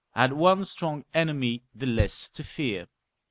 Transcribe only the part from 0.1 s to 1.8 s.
had one strong enemy